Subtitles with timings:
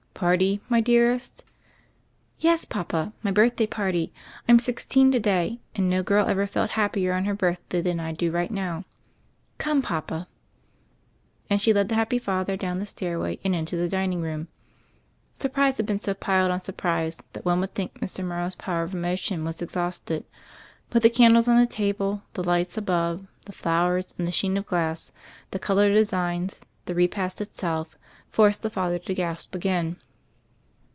[0.21, 1.43] "Party, my dearest?"
[2.37, 4.13] "Yes, papa; my birthday party;
[4.47, 8.11] I'm sixteen to day, and no girl ever felt happier on her birthday than I
[8.11, 8.83] do right now.
[9.57, 10.27] Come, papa."
[11.49, 14.47] And she led the happy father down the stair way and into the dining room.
[15.39, 18.23] Surprise had been so piled on surprise that one would think Mr.
[18.23, 20.23] Morrow's power of emo tion was exhausted,
[20.91, 24.67] but the candles on the table, the lights above, the flowers and the sheen of
[24.67, 25.11] glass,
[25.49, 27.97] the color designs, the repast itself,
[28.29, 29.95] forced the father to gasp again.